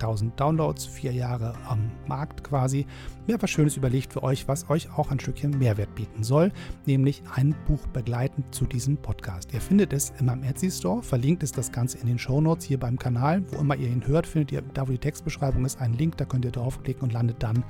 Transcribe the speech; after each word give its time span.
1000 0.00 0.38
Downloads, 0.40 0.86
vier 0.86 1.12
Jahre 1.12 1.54
am 1.68 1.90
Markt 2.06 2.42
quasi. 2.42 2.86
Mir 3.26 3.34
etwas 3.36 3.50
Schönes 3.50 3.76
überlegt 3.76 4.12
für 4.12 4.22
euch, 4.22 4.48
was 4.48 4.68
euch 4.70 4.88
auch 4.96 5.10
ein 5.10 5.20
Stückchen 5.20 5.58
Mehrwert 5.58 5.94
bieten 5.94 6.24
soll, 6.24 6.52
nämlich 6.86 7.22
ein 7.34 7.54
Buch 7.66 7.86
begleitend 7.88 8.52
zu 8.54 8.64
diesem 8.64 8.96
Podcast. 8.96 9.52
Ihr 9.52 9.60
findet 9.60 9.92
es 9.92 10.12
in 10.18 10.26
meinem 10.26 10.42
Etsy 10.42 10.70
Store, 10.70 11.02
verlinkt 11.02 11.42
ist 11.42 11.56
das 11.56 11.70
Ganze 11.70 11.98
in 11.98 12.06
den 12.06 12.18
Show 12.18 12.40
Notes 12.40 12.64
hier 12.64 12.80
beim 12.80 12.98
Kanal. 12.98 13.44
Wo 13.52 13.60
immer 13.60 13.76
ihr 13.76 13.88
ihn 13.88 14.06
hört, 14.06 14.26
findet 14.26 14.52
ihr, 14.52 14.62
da 14.62 14.88
wo 14.88 14.92
die 14.92 14.98
Textbeschreibung 14.98 15.64
ist, 15.64 15.80
einen 15.80 15.94
Link, 15.94 16.16
da 16.16 16.24
könnt 16.24 16.44
ihr 16.44 16.50
draufklicken 16.50 17.02
und 17.02 17.12
landet 17.12 17.42
dann 17.42 17.62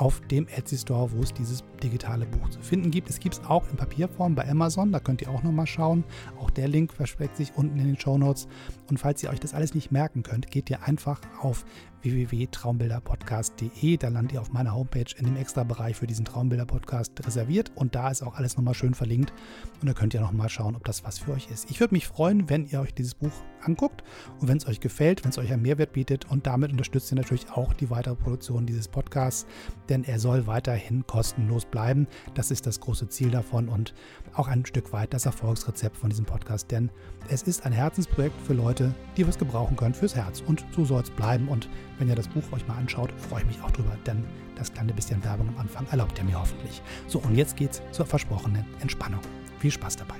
auf 0.00 0.20
dem 0.22 0.48
Etsy 0.48 0.78
Store, 0.78 1.12
wo 1.12 1.22
es 1.22 1.34
dieses 1.34 1.62
digitale 1.82 2.24
Buch 2.24 2.48
zu 2.48 2.60
finden 2.60 2.90
gibt. 2.90 3.10
Es 3.10 3.20
gibt 3.20 3.34
es 3.34 3.44
auch 3.44 3.68
in 3.70 3.76
Papierform 3.76 4.34
bei 4.34 4.48
Amazon, 4.48 4.92
da 4.92 4.98
könnt 4.98 5.20
ihr 5.20 5.30
auch 5.30 5.42
nochmal 5.42 5.66
schauen. 5.66 6.04
Auch 6.38 6.48
der 6.48 6.68
Link 6.68 6.94
versteckt 6.94 7.36
sich 7.36 7.52
unten 7.54 7.78
in 7.78 7.86
den 7.86 8.00
Show 8.00 8.16
Notes. 8.16 8.48
Und 8.88 8.98
falls 8.98 9.22
ihr 9.22 9.28
euch 9.28 9.40
das 9.40 9.52
alles 9.52 9.74
nicht 9.74 9.92
merken 9.92 10.22
könnt, 10.22 10.50
geht 10.50 10.70
ihr 10.70 10.82
einfach 10.84 11.20
auf 11.40 11.66
www.traumbilderpodcast.de. 12.00 13.98
Da 13.98 14.08
landet 14.08 14.32
ihr 14.32 14.40
auf 14.40 14.52
meiner 14.52 14.74
Homepage 14.74 15.14
in 15.18 15.26
dem 15.26 15.36
Extra-Bereich 15.36 15.96
für 15.96 16.06
diesen 16.06 16.24
Traumbilder-Podcast 16.24 17.26
reserviert 17.26 17.70
und 17.74 17.94
da 17.94 18.10
ist 18.10 18.22
auch 18.22 18.36
alles 18.36 18.56
nochmal 18.56 18.74
schön 18.74 18.94
verlinkt 18.94 19.34
und 19.82 19.86
da 19.86 19.92
könnt 19.92 20.14
ihr 20.14 20.20
nochmal 20.22 20.48
schauen, 20.48 20.76
ob 20.76 20.84
das 20.84 21.04
was 21.04 21.18
für 21.18 21.32
euch 21.32 21.50
ist. 21.50 21.70
Ich 21.70 21.78
würde 21.78 21.94
mich 21.94 22.06
freuen, 22.06 22.48
wenn 22.48 22.66
ihr 22.66 22.80
euch 22.80 22.94
dieses 22.94 23.14
Buch 23.14 23.32
anguckt 23.62 24.02
und 24.40 24.48
wenn 24.48 24.56
es 24.56 24.66
euch 24.66 24.80
gefällt, 24.80 25.24
wenn 25.24 25.30
es 25.30 25.38
euch 25.38 25.52
einen 25.52 25.62
Mehrwert 25.62 25.92
bietet 25.92 26.30
und 26.30 26.46
damit 26.46 26.72
unterstützt 26.72 27.12
ihr 27.12 27.16
natürlich 27.16 27.50
auch 27.50 27.72
die 27.72 27.90
weitere 27.90 28.14
Produktion 28.14 28.66
dieses 28.66 28.88
Podcasts, 28.88 29.46
denn 29.88 30.04
er 30.04 30.18
soll 30.18 30.46
weiterhin 30.46 31.06
kostenlos 31.06 31.64
bleiben. 31.64 32.06
Das 32.34 32.50
ist 32.50 32.66
das 32.66 32.80
große 32.80 33.08
Ziel 33.08 33.30
davon 33.30 33.68
und 33.68 33.94
auch 34.34 34.48
ein 34.48 34.66
Stück 34.66 34.92
weit 34.92 35.12
das 35.14 35.26
Erfolgsrezept 35.26 35.96
von 35.96 36.10
diesem 36.10 36.24
Podcast, 36.24 36.70
denn 36.70 36.90
es 37.28 37.42
ist 37.42 37.64
ein 37.66 37.72
Herzensprojekt 37.72 38.40
für 38.42 38.54
Leute, 38.54 38.94
die 39.16 39.26
was 39.26 39.38
gebrauchen 39.38 39.76
können 39.76 39.94
fürs 39.94 40.16
Herz 40.16 40.42
und 40.46 40.64
so 40.74 40.84
soll 40.84 41.02
es 41.02 41.10
bleiben 41.10 41.48
und 41.48 41.68
wenn 41.98 42.08
ihr 42.08 42.16
das 42.16 42.28
Buch 42.28 42.44
euch 42.52 42.66
mal 42.66 42.76
anschaut, 42.76 43.12
freue 43.18 43.40
ich 43.40 43.46
mich 43.46 43.62
auch 43.62 43.70
drüber, 43.70 43.96
denn 44.06 44.24
das 44.56 44.72
kleine 44.72 44.92
bisschen 44.92 45.22
Werbung 45.24 45.48
am 45.48 45.58
Anfang 45.58 45.86
erlaubt 45.90 46.18
ihr 46.18 46.24
mir 46.24 46.38
hoffentlich. 46.38 46.82
So, 47.06 47.18
und 47.20 47.34
jetzt 47.34 47.56
geht's 47.56 47.82
zur 47.92 48.06
versprochenen 48.06 48.64
Entspannung. 48.80 49.20
Viel 49.58 49.70
Spaß 49.70 49.96
dabei. 49.96 50.16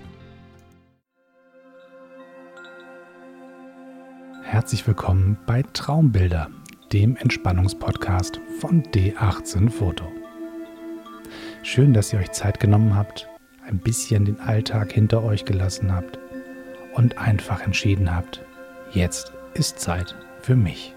Herzlich 4.50 4.84
willkommen 4.84 5.38
bei 5.46 5.62
Traumbilder, 5.62 6.50
dem 6.92 7.14
Entspannungspodcast 7.14 8.40
von 8.58 8.82
D18 8.82 9.70
Foto. 9.70 10.10
Schön, 11.62 11.94
dass 11.94 12.12
ihr 12.12 12.18
euch 12.18 12.32
Zeit 12.32 12.58
genommen 12.58 12.96
habt, 12.96 13.28
ein 13.64 13.78
bisschen 13.78 14.24
den 14.24 14.40
Alltag 14.40 14.90
hinter 14.90 15.22
euch 15.22 15.44
gelassen 15.44 15.92
habt 15.92 16.18
und 16.96 17.16
einfach 17.16 17.60
entschieden 17.60 18.12
habt, 18.12 18.44
jetzt 18.90 19.32
ist 19.54 19.78
Zeit 19.78 20.16
für 20.40 20.56
mich. 20.56 20.96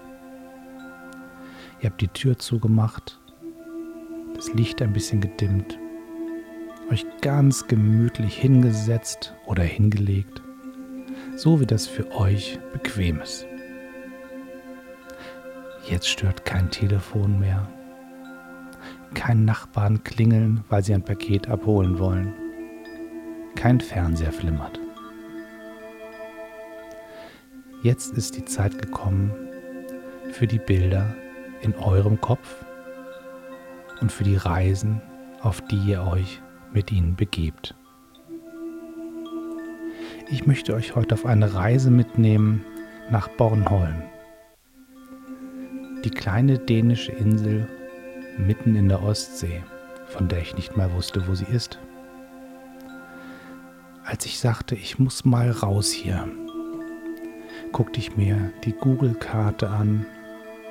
Ihr 1.80 1.90
habt 1.90 2.00
die 2.00 2.08
Tür 2.08 2.36
zugemacht, 2.36 3.20
das 4.34 4.52
Licht 4.52 4.82
ein 4.82 4.92
bisschen 4.92 5.20
gedimmt, 5.20 5.78
euch 6.90 7.06
ganz 7.20 7.68
gemütlich 7.68 8.36
hingesetzt 8.36 9.32
oder 9.46 9.62
hingelegt, 9.62 10.42
so 11.36 11.60
wie 11.60 11.66
das 11.66 11.86
für 11.86 12.10
euch 12.12 12.58
bequem 12.72 13.20
ist. 13.20 13.46
Jetzt 15.88 16.08
stört 16.08 16.44
kein 16.44 16.70
Telefon 16.70 17.38
mehr, 17.38 17.68
kein 19.14 19.44
Nachbarn 19.44 20.02
klingeln, 20.04 20.64
weil 20.68 20.82
sie 20.82 20.94
ein 20.94 21.04
Paket 21.04 21.48
abholen 21.48 21.98
wollen, 21.98 22.32
kein 23.54 23.80
Fernseher 23.80 24.32
flimmert. 24.32 24.80
Jetzt 27.82 28.16
ist 28.16 28.36
die 28.36 28.44
Zeit 28.46 28.80
gekommen 28.80 29.30
für 30.32 30.46
die 30.46 30.58
Bilder, 30.58 31.14
in 31.60 31.74
eurem 31.76 32.20
Kopf 32.20 32.64
und 34.00 34.10
für 34.10 34.24
die 34.24 34.36
Reisen, 34.36 35.00
auf 35.40 35.60
die 35.62 35.90
ihr 35.90 36.02
euch 36.02 36.40
mit 36.72 36.92
ihnen 36.92 37.16
begebt. 37.16 37.74
Ich 40.30 40.46
möchte 40.46 40.74
euch 40.74 40.96
heute 40.96 41.14
auf 41.14 41.26
eine 41.26 41.54
Reise 41.54 41.90
mitnehmen 41.90 42.64
nach 43.10 43.28
Bornholm. 43.28 44.02
Die 46.02 46.10
kleine 46.10 46.58
dänische 46.58 47.12
Insel 47.12 47.68
mitten 48.38 48.74
in 48.74 48.88
der 48.88 49.02
Ostsee, 49.02 49.62
von 50.06 50.28
der 50.28 50.40
ich 50.40 50.56
nicht 50.56 50.76
mehr 50.78 50.92
wusste, 50.94 51.28
wo 51.28 51.34
sie 51.34 51.44
ist. 51.44 51.78
Als 54.04 54.24
ich 54.24 54.38
sagte, 54.38 54.74
ich 54.74 54.98
muss 54.98 55.26
mal 55.26 55.50
raus 55.50 55.90
hier, 55.90 56.26
guckte 57.72 58.00
ich 58.00 58.16
mir 58.16 58.50
die 58.64 58.72
Google-Karte 58.72 59.68
an 59.68 60.06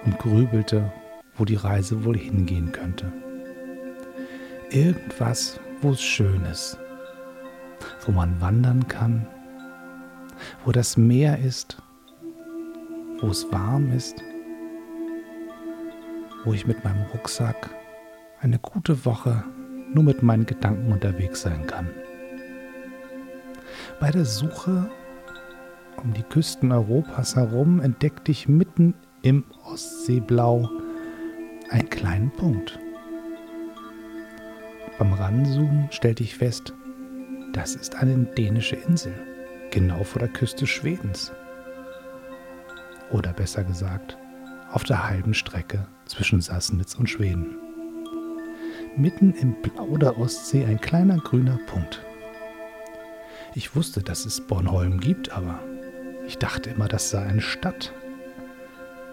und 0.03 0.17
grübelte, 0.17 0.91
wo 1.37 1.45
die 1.45 1.55
Reise 1.55 2.03
wohl 2.05 2.17
hingehen 2.17 2.71
könnte. 2.71 3.11
Irgendwas, 4.71 5.59
wo 5.81 5.91
es 5.91 6.01
schön 6.01 6.43
ist, 6.45 6.77
wo 8.05 8.11
man 8.11 8.41
wandern 8.41 8.87
kann, 8.87 9.27
wo 10.65 10.71
das 10.71 10.97
Meer 10.97 11.39
ist, 11.39 11.77
wo 13.19 13.27
es 13.27 13.51
warm 13.51 13.91
ist, 13.91 14.15
wo 16.43 16.53
ich 16.53 16.67
mit 16.67 16.83
meinem 16.83 17.03
Rucksack 17.13 17.69
eine 18.41 18.59
gute 18.59 19.05
Woche 19.05 19.43
nur 19.93 20.03
mit 20.03 20.23
meinen 20.23 20.45
Gedanken 20.45 20.91
unterwegs 20.91 21.41
sein 21.41 21.65
kann. 21.67 21.89
Bei 23.99 24.11
der 24.11 24.25
Suche 24.25 24.89
um 26.03 26.13
die 26.13 26.23
Küsten 26.23 26.71
Europas 26.71 27.35
herum 27.35 27.79
entdeckte 27.79 28.31
ich 28.31 28.49
mitten 28.49 28.93
im 29.21 29.45
Ostseeblau 29.65 30.69
einen 31.69 31.89
kleinen 31.89 32.31
Punkt. 32.31 32.77
Beim 34.99 35.13
Ranzoomen 35.13 35.87
stellte 35.91 36.23
ich 36.23 36.35
fest, 36.35 36.73
das 37.53 37.75
ist 37.75 37.95
eine 37.95 38.25
dänische 38.25 38.75
Insel, 38.75 39.13
genau 39.73 40.03
vor 40.03 40.19
der 40.19 40.29
Küste 40.29 40.67
Schwedens. 40.67 41.34
Oder 43.11 43.34
besser 43.34 43.63
gesagt, 43.63 44.17
auf 44.72 44.84
der 44.84 45.09
halben 45.09 45.34
Strecke 45.34 45.88
zwischen 46.06 46.41
Sassnitz 46.41 46.94
und 46.94 47.09
Schweden. 47.09 47.57
Mitten 48.95 49.33
im 49.33 49.56
Blau 49.62 49.97
der 49.97 50.17
Ostsee 50.19 50.63
ein 50.66 50.79
kleiner 50.79 51.17
grüner 51.17 51.57
Punkt. 51.66 52.03
Ich 53.56 53.75
wusste, 53.75 54.01
dass 54.01 54.25
es 54.25 54.41
Bornholm 54.41 55.00
gibt, 55.00 55.31
aber 55.31 55.59
ich 56.28 56.38
dachte 56.38 56.69
immer, 56.69 56.88
das 56.88 57.09
sei 57.09 57.23
eine 57.23 57.41
Stadt. 57.41 57.94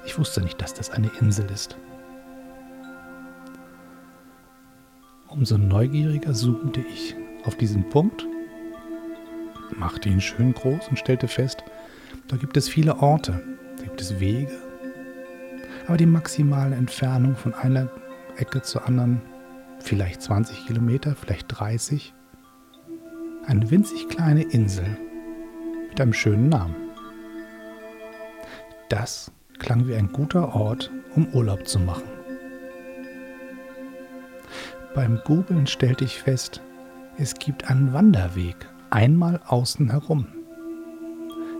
Ich 0.04 0.18
wusste 0.18 0.42
nicht, 0.42 0.60
dass 0.60 0.74
das 0.74 0.90
eine 0.90 1.10
Insel 1.20 1.50
ist. 1.50 1.76
Umso 5.28 5.56
neugieriger 5.56 6.34
zoomte 6.34 6.80
ich 6.80 7.14
auf 7.44 7.56
diesen 7.56 7.88
Punkt, 7.88 8.26
machte 9.76 10.08
ihn 10.08 10.20
schön 10.20 10.52
groß 10.54 10.88
und 10.88 10.98
stellte 10.98 11.28
fest, 11.28 11.64
da 12.28 12.36
gibt 12.36 12.56
es 12.56 12.68
viele 12.68 12.98
Orte, 12.98 13.40
da 13.78 13.84
gibt 13.84 14.00
es 14.00 14.20
Wege, 14.20 14.56
aber 15.86 15.96
die 15.96 16.06
maximale 16.06 16.76
Entfernung 16.76 17.36
von 17.36 17.54
einer 17.54 17.90
Ecke 18.36 18.62
zur 18.62 18.86
anderen, 18.86 19.20
vielleicht 19.80 20.22
20 20.22 20.66
Kilometer, 20.66 21.14
vielleicht 21.14 21.46
30, 21.48 22.14
eine 23.46 23.70
winzig 23.70 24.08
kleine 24.08 24.42
Insel 24.42 24.86
mit 25.88 26.00
einem 26.00 26.12
schönen 26.12 26.48
Namen. 26.48 26.76
Das 28.88 29.32
klang 29.58 29.86
wie 29.86 29.94
ein 29.94 30.12
guter 30.12 30.54
Ort, 30.54 30.90
um 31.14 31.26
Urlaub 31.28 31.66
zu 31.66 31.78
machen. 31.78 32.08
Beim 34.94 35.20
Googlen 35.24 35.66
stellte 35.66 36.04
ich 36.04 36.18
fest, 36.18 36.60
es 37.16 37.34
gibt 37.34 37.70
einen 37.70 37.92
Wanderweg 37.92 38.56
einmal 38.90 39.40
außen 39.46 39.90
herum. 39.90 40.26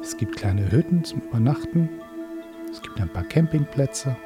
Es 0.03 0.17
gibt 0.17 0.37
kleine 0.37 0.71
Hütten 0.71 1.05
zum 1.05 1.21
Übernachten, 1.21 1.89
es 2.71 2.83
gibt 2.83 3.01
ein 3.01 3.09
paar 3.09 3.25
Campingplätze, 3.25 4.17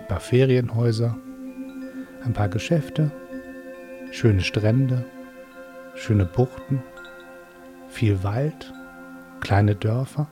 ein 0.00 0.08
paar 0.08 0.20
Ferienhäuser, 0.20 1.16
ein 2.24 2.32
paar 2.32 2.48
Geschäfte, 2.48 3.10
schöne 4.10 4.42
Strände, 4.42 5.04
schöne 5.94 6.26
Buchten, 6.26 6.82
viel 7.88 8.22
Wald, 8.22 8.72
kleine 9.40 9.74
Dörfer 9.74 10.28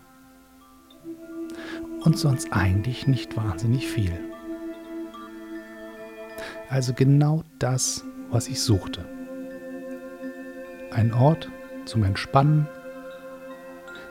und 2.05 2.19
sonst 2.19 2.53
eigentlich 2.53 3.07
nicht 3.07 3.37
wahnsinnig 3.37 3.87
viel. 3.87 4.13
Also 6.69 6.93
genau 6.95 7.43
das, 7.59 8.05
was 8.31 8.49
ich 8.49 8.61
suchte. 8.61 9.05
Ein 10.93 11.13
Ort 11.13 11.51
zum 11.85 12.05
Entspannen, 12.05 12.67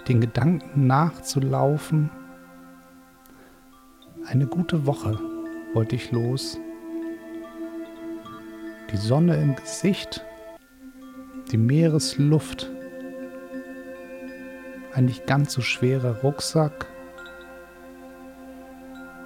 den 0.08 0.22
Gedanken 0.22 0.88
nachzulaufen. 0.88 2.10
Eine 4.26 4.48
gute 4.48 4.86
Woche 4.86 5.20
wollte 5.74 5.96
ich 5.96 6.12
los. 6.12 6.60
Die 8.92 8.98
Sonne 8.98 9.40
im 9.40 9.56
Gesicht, 9.56 10.26
die 11.52 11.58
Meeresluft, 11.58 12.70
ein 14.94 15.06
nicht 15.06 15.28
ganz 15.28 15.54
so 15.54 15.62
schwerer 15.62 16.22
Rucksack 16.22 16.88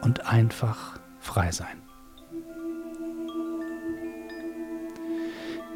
und 0.01 0.27
einfach 0.27 0.99
frei 1.19 1.51
sein. 1.51 1.81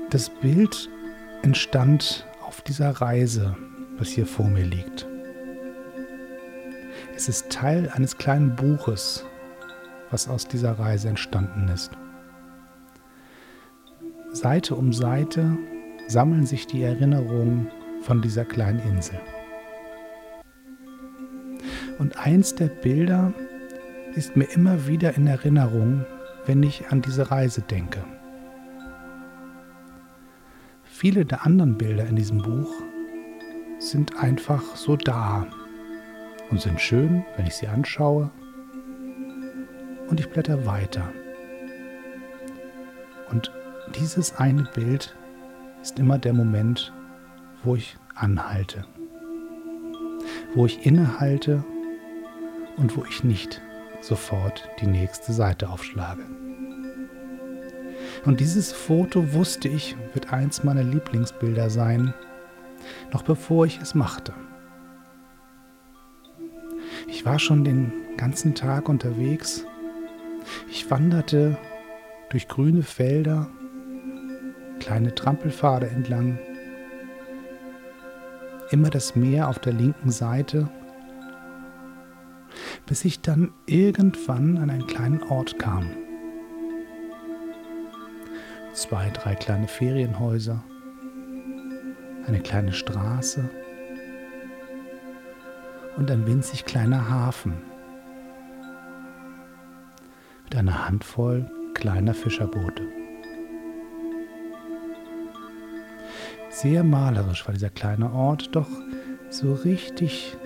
Das 0.09 0.29
Bild 0.29 0.89
entstand 1.41 2.26
dieser 2.67 2.89
Reise, 2.89 3.55
was 3.97 4.09
hier 4.09 4.25
vor 4.25 4.47
mir 4.47 4.65
liegt. 4.65 5.07
Es 7.15 7.29
ist 7.29 7.49
Teil 7.49 7.89
eines 7.93 8.17
kleinen 8.17 8.55
Buches, 8.55 9.25
was 10.11 10.27
aus 10.27 10.47
dieser 10.47 10.77
Reise 10.77 11.09
entstanden 11.09 11.67
ist. 11.69 11.91
Seite 14.33 14.75
um 14.75 14.93
Seite 14.93 15.57
sammeln 16.07 16.45
sich 16.45 16.67
die 16.67 16.83
Erinnerungen 16.83 17.69
von 18.01 18.21
dieser 18.21 18.45
kleinen 18.45 18.79
Insel. 18.79 19.19
Und 21.97 22.17
eins 22.17 22.53
der 22.53 22.67
Bilder 22.67 23.33
ist 24.15 24.35
mir 24.35 24.45
immer 24.45 24.87
wieder 24.87 25.15
in 25.15 25.25
Erinnerung, 25.25 26.05
wenn 26.45 26.61
ich 26.63 26.89
an 26.89 27.01
diese 27.01 27.31
Reise 27.31 27.61
denke. 27.61 28.03
Viele 30.99 31.25
der 31.25 31.45
anderen 31.45 31.77
Bilder 31.77 32.07
in 32.07 32.15
diesem 32.15 32.39
Buch 32.39 32.73
sind 33.77 34.17
einfach 34.17 34.75
so 34.75 34.95
da 34.95 35.45
und 36.49 36.59
sind 36.59 36.81
schön, 36.81 37.23
wenn 37.35 37.45
ich 37.45 37.53
sie 37.53 37.67
anschaue. 37.67 38.31
Und 40.09 40.19
ich 40.19 40.27
blätter 40.27 40.65
weiter. 40.65 41.07
Und 43.29 43.51
dieses 43.99 44.37
eine 44.37 44.63
Bild 44.73 45.15
ist 45.83 45.99
immer 45.99 46.17
der 46.17 46.33
Moment, 46.33 46.91
wo 47.63 47.75
ich 47.75 47.95
anhalte, 48.15 48.83
wo 50.55 50.65
ich 50.65 50.83
innehalte 50.83 51.63
und 52.77 52.97
wo 52.97 53.05
ich 53.05 53.23
nicht 53.23 53.61
sofort 54.01 54.67
die 54.81 54.87
nächste 54.87 55.31
Seite 55.31 55.69
aufschlage. 55.69 56.23
Und 58.27 58.41
dieses 58.41 58.73
Foto 58.73 59.31
wusste 59.31 59.69
ich, 59.69 59.95
wird 60.11 60.33
eins 60.33 60.61
meiner 60.65 60.83
Lieblingsbilder 60.83 61.69
sein, 61.69 62.13
noch 63.13 63.23
bevor 63.23 63.65
ich 63.65 63.79
es 63.79 63.95
machte. 63.95 64.33
Ich 67.07 67.25
war 67.25 67.39
schon 67.39 67.63
den 67.63 67.93
ganzen 68.17 68.53
Tag 68.53 68.89
unterwegs. 68.89 69.65
Ich 70.69 70.91
wanderte 70.91 71.57
durch 72.29 72.49
grüne 72.49 72.83
Felder, 72.83 73.47
kleine 74.81 75.15
Trampelpfade 75.15 75.87
entlang, 75.87 76.37
immer 78.71 78.89
das 78.89 79.15
Meer 79.15 79.47
auf 79.47 79.59
der 79.59 79.71
linken 79.71 80.11
Seite, 80.11 80.69
bis 82.85 83.05
ich 83.05 83.21
dann 83.21 83.53
irgendwann 83.67 84.57
an 84.57 84.69
einen 84.69 84.85
kleinen 84.85 85.23
Ort 85.23 85.57
kam 85.59 85.87
zwei, 88.77 89.09
drei 89.09 89.33
kleine 89.33 89.67
Ferienhäuser, 89.67 90.63
eine 92.27 92.39
kleine 92.39 92.73
Straße 92.73 93.49
und 95.97 96.11
ein 96.11 96.27
winzig 96.27 96.63
kleiner 96.63 97.09
Hafen 97.09 97.53
mit 100.43 100.55
einer 100.55 100.87
Handvoll 100.87 101.49
kleiner 101.73 102.13
Fischerboote. 102.13 102.83
Sehr 106.49 106.83
malerisch 106.83 107.47
war 107.47 107.53
dieser 107.53 107.71
kleine 107.71 108.11
Ort, 108.11 108.55
doch 108.55 108.69
so 109.31 109.53
richtig 109.53 110.37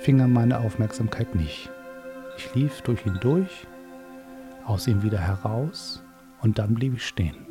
fing 0.00 0.18
er 0.18 0.28
meine 0.28 0.60
Aufmerksamkeit 0.60 1.34
nicht. 1.34 1.70
Ich 2.38 2.54
lief 2.54 2.80
durch 2.82 3.04
ihn 3.04 3.18
durch, 3.20 3.66
aus 4.64 4.86
ihm 4.86 5.02
wieder 5.02 5.20
heraus 5.20 6.02
und 6.40 6.58
dann 6.58 6.74
blieb 6.74 6.94
ich 6.94 7.06
stehen. 7.06 7.45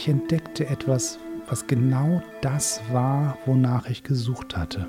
Ich 0.00 0.06
entdeckte 0.06 0.68
etwas, 0.68 1.18
was 1.48 1.66
genau 1.66 2.22
das 2.40 2.80
war, 2.92 3.36
wonach 3.46 3.90
ich 3.90 4.04
gesucht 4.04 4.56
hatte. 4.56 4.86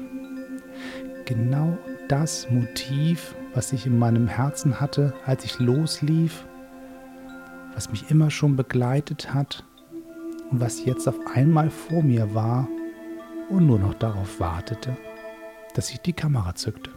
Genau 1.26 1.80
das 2.08 2.48
Motiv, 2.52 3.34
was 3.56 3.74
ich 3.74 3.88
in 3.88 3.98
meinem 3.98 4.28
Herzen 4.28 4.80
hatte, 4.80 5.16
als 5.26 5.44
ich 5.46 5.58
loslief, 5.58 6.46
was 7.74 7.90
mich 7.90 8.12
immer 8.12 8.30
schon 8.30 8.56
begleitet 8.56 9.34
hat 9.34 9.66
und 10.52 10.62
was 10.62 10.86
jetzt 10.86 11.08
auf 11.08 11.18
einmal 11.34 11.72
vor 11.72 12.04
mir 12.04 12.36
war 12.36 12.68
und 13.50 13.66
nur 13.66 13.80
noch 13.80 13.96
darauf 13.96 14.40
wartete, 14.40 14.96
dass 15.74 15.90
ich 15.90 16.02
die 16.02 16.14
Kamera 16.14 16.54
zückte. 16.54 16.92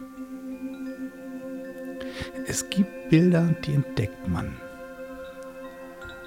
Es 2.45 2.69
gibt 2.69 3.09
Bilder, 3.09 3.55
die 3.65 3.73
entdeckt 3.73 4.27
man. 4.27 4.55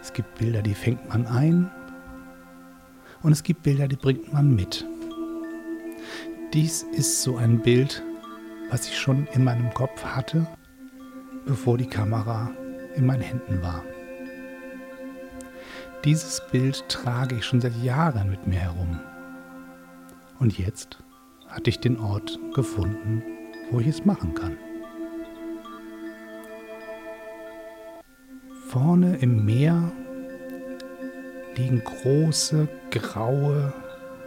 Es 0.03 0.13
gibt 0.13 0.35
Bilder, 0.37 0.63
die 0.63 0.75
fängt 0.75 1.09
man 1.09 1.29
ein 1.29 1.71
und 3.27 3.33
es 3.33 3.43
gibt 3.43 3.65
Bilder, 3.65 3.89
die 3.89 3.97
bringt 3.97 4.33
man 4.33 4.55
mit. 4.55 4.87
Dies 6.55 6.85
ist 6.93 7.23
so 7.23 7.37
ein 7.37 7.61
Bild, 7.61 8.01
was 8.71 8.87
ich 8.87 8.97
schon 8.97 9.27
in 9.33 9.43
meinem 9.43 9.75
Kopf 9.75 10.05
hatte, 10.05 10.47
bevor 11.45 11.77
die 11.77 11.89
Kamera 11.89 12.53
in 12.95 13.05
meinen 13.05 13.23
Händen 13.23 13.61
war. 13.63 13.83
Dieses 16.05 16.41
Bild 16.53 16.89
trage 16.89 17.35
ich 17.35 17.45
schon 17.45 17.61
seit 17.61 17.75
Jahren 17.83 18.31
mit 18.31 18.47
mir 18.47 18.61
herum. 18.61 19.01
Und 20.39 20.57
jetzt 20.57 20.99
hatte 21.49 21.69
ich 21.71 21.81
den 21.81 21.99
Ort 21.99 22.39
gefunden, 22.55 23.25
wo 23.73 23.81
ich 23.81 23.89
es 23.89 24.05
machen 24.05 24.35
kann. 24.35 24.57
Vorne 28.69 29.17
im 29.17 29.45
Meer 29.45 29.91
liegen 31.57 31.83
große, 31.83 32.69
graue, 32.91 33.73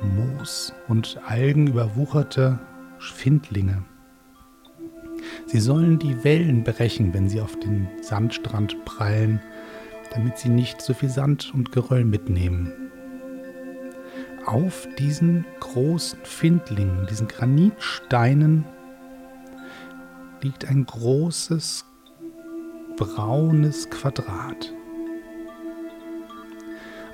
Moos 0.01 0.73
und 0.87 1.19
Algen 1.25 1.67
überwucherte 1.67 2.59
Findlinge. 2.99 3.83
Sie 5.45 5.59
sollen 5.59 5.99
die 5.99 6.23
Wellen 6.23 6.63
brechen, 6.63 7.13
wenn 7.13 7.29
sie 7.29 7.41
auf 7.41 7.59
den 7.59 7.87
Sandstrand 8.01 8.85
prallen, 8.85 9.41
damit 10.13 10.37
sie 10.37 10.49
nicht 10.49 10.81
so 10.81 10.93
viel 10.93 11.09
Sand 11.09 11.53
und 11.53 11.71
Geröll 11.71 12.05
mitnehmen. 12.05 12.71
Auf 14.45 14.87
diesen 14.97 15.45
großen 15.59 16.19
Findlingen, 16.23 17.05
diesen 17.07 17.27
Granitsteinen, 17.27 18.65
liegt 20.41 20.65
ein 20.65 20.85
großes 20.85 21.85
braunes 22.95 23.89
Quadrat 23.89 24.73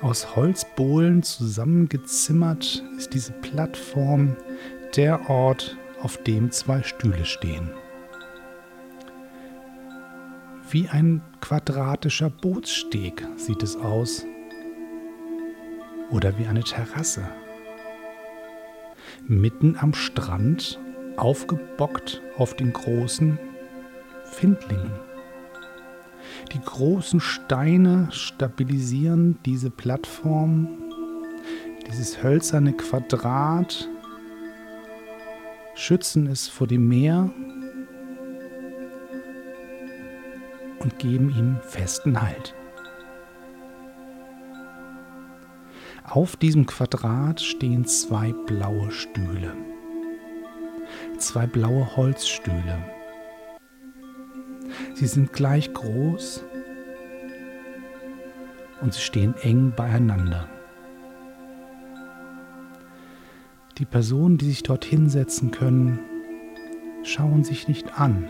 aus 0.02 0.36
Holzbohlen 0.36 1.22
zusammengezimmert 1.22 2.82
ist 2.96 3.14
diese 3.14 3.32
Plattform 3.32 4.36
der 4.96 5.28
Ort, 5.28 5.76
auf 6.02 6.22
dem 6.22 6.50
zwei 6.50 6.82
Stühle 6.82 7.24
stehen. 7.24 7.70
Wie 10.70 10.88
ein 10.88 11.22
quadratischer 11.40 12.28
Bootssteg 12.28 13.26
sieht 13.36 13.62
es 13.62 13.76
aus. 13.76 14.24
Oder 16.10 16.38
wie 16.38 16.46
eine 16.46 16.62
Terrasse. 16.62 17.26
Mitten 19.26 19.76
am 19.78 19.94
Strand, 19.94 20.78
aufgebockt 21.16 22.20
auf 22.36 22.54
den 22.54 22.72
großen 22.72 23.38
Findlingen. 24.24 24.92
Die 26.52 26.60
großen 26.60 27.20
Steine 27.20 28.08
stabilisieren 28.10 29.38
diese 29.44 29.70
Plattform, 29.70 30.68
dieses 31.88 32.22
hölzerne 32.22 32.72
Quadrat, 32.72 33.88
schützen 35.74 36.26
es 36.26 36.48
vor 36.48 36.66
dem 36.66 36.88
Meer. 36.88 37.30
und 40.86 41.00
geben 41.00 41.30
ihm 41.30 41.58
festen 41.62 42.20
Halt. 42.20 42.54
Auf 46.04 46.36
diesem 46.36 46.64
Quadrat 46.66 47.40
stehen 47.40 47.84
zwei 47.86 48.32
blaue 48.46 48.92
Stühle. 48.92 49.52
Zwei 51.18 51.46
blaue 51.46 51.96
Holzstühle. 51.96 52.78
Sie 54.96 55.06
sind 55.06 55.34
gleich 55.34 55.74
groß 55.74 56.42
und 58.80 58.94
sie 58.94 59.00
stehen 59.02 59.34
eng 59.42 59.74
beieinander. 59.76 60.48
Die 63.76 63.84
Personen, 63.84 64.38
die 64.38 64.46
sich 64.46 64.62
dort 64.62 64.86
hinsetzen 64.86 65.50
können, 65.50 65.98
schauen 67.02 67.44
sich 67.44 67.68
nicht 67.68 68.00
an. 68.00 68.26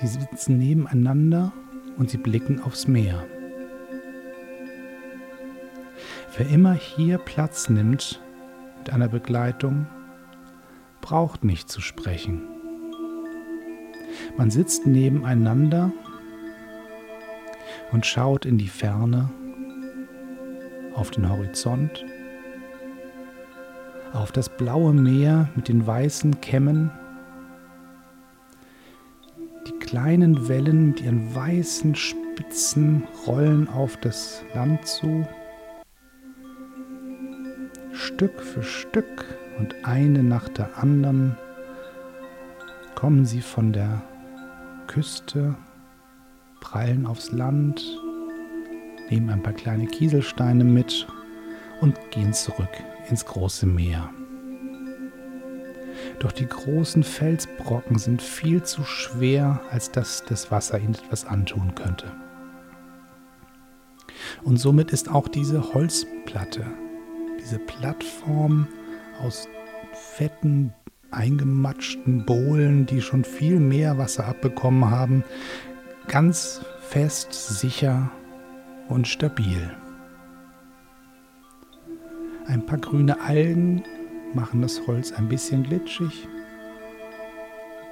Sie 0.00 0.06
sitzen 0.06 0.56
nebeneinander 0.56 1.52
und 1.98 2.08
sie 2.08 2.16
blicken 2.16 2.62
aufs 2.62 2.88
Meer. 2.88 3.26
Wer 6.34 6.48
immer 6.48 6.72
hier 6.72 7.18
Platz 7.18 7.68
nimmt 7.68 8.22
mit 8.78 8.88
einer 8.88 9.08
Begleitung, 9.08 9.86
braucht 11.02 11.44
nicht 11.44 11.68
zu 11.68 11.82
sprechen. 11.82 12.57
Man 14.38 14.52
sitzt 14.52 14.86
nebeneinander 14.86 15.90
und 17.90 18.06
schaut 18.06 18.46
in 18.46 18.56
die 18.56 18.68
Ferne, 18.68 19.28
auf 20.94 21.10
den 21.10 21.28
Horizont, 21.28 22.04
auf 24.12 24.30
das 24.30 24.48
blaue 24.48 24.92
Meer 24.92 25.48
mit 25.56 25.66
den 25.66 25.84
weißen 25.84 26.40
Kämmen, 26.40 26.92
die 29.66 29.78
kleinen 29.84 30.48
Wellen 30.48 30.90
mit 30.90 31.02
ihren 31.02 31.34
weißen 31.34 31.96
Spitzen 31.96 33.02
rollen 33.26 33.68
auf 33.68 33.96
das 33.96 34.44
Land 34.54 34.86
zu. 34.86 35.26
Stück 37.92 38.40
für 38.40 38.62
Stück 38.62 39.24
und 39.58 39.74
eine 39.82 40.22
nach 40.22 40.48
der 40.48 40.78
anderen 40.78 41.36
kommen 42.94 43.24
sie 43.24 43.40
von 43.40 43.72
der 43.72 44.02
Küste, 44.88 45.54
prallen 46.60 47.06
aufs 47.06 47.30
Land, 47.30 47.84
nehmen 49.10 49.30
ein 49.30 49.42
paar 49.42 49.52
kleine 49.52 49.86
Kieselsteine 49.86 50.64
mit 50.64 51.06
und 51.80 51.96
gehen 52.10 52.32
zurück 52.32 52.82
ins 53.08 53.24
große 53.24 53.66
Meer. 53.66 54.10
Doch 56.18 56.32
die 56.32 56.46
großen 56.46 57.04
Felsbrocken 57.04 57.98
sind 57.98 58.20
viel 58.20 58.62
zu 58.64 58.82
schwer, 58.82 59.60
als 59.70 59.92
dass 59.92 60.24
das 60.24 60.50
Wasser 60.50 60.78
ihnen 60.80 60.94
etwas 60.94 61.24
antun 61.24 61.74
könnte. 61.76 62.12
Und 64.42 64.56
somit 64.56 64.90
ist 64.90 65.08
auch 65.08 65.28
diese 65.28 65.74
Holzplatte, 65.74 66.66
diese 67.40 67.58
Plattform 67.58 68.66
aus 69.22 69.48
fetten, 69.92 70.72
eingematschten 71.10 72.24
Bohlen, 72.24 72.86
die 72.86 73.00
schon 73.00 73.24
viel 73.24 73.60
mehr 73.60 73.98
Wasser 73.98 74.26
abbekommen 74.26 74.90
haben, 74.90 75.24
ganz 76.06 76.62
fest, 76.80 77.32
sicher 77.32 78.10
und 78.88 79.08
stabil. 79.08 79.70
Ein 82.46 82.64
paar 82.64 82.78
grüne 82.78 83.20
Algen 83.20 83.82
machen 84.34 84.62
das 84.62 84.86
Holz 84.86 85.12
ein 85.12 85.28
bisschen 85.28 85.62
glitschig, 85.64 86.26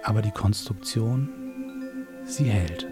aber 0.02 0.23
die 0.23 0.30
Konstruktion, 0.30 1.28
sie 2.25 2.44
hält. 2.44 2.87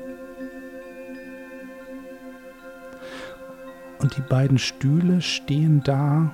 Und 3.99 4.17
die 4.17 4.23
beiden 4.23 4.59
Stühle 4.59 5.23
stehen 5.23 5.83
da 5.83 6.31